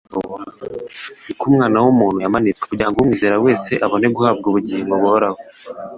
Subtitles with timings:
[1.25, 5.39] niko Umwana w'umuntu yamanitswe kugira ngo umwizera wese abone guhabwa ubugingo buhoraho.'°»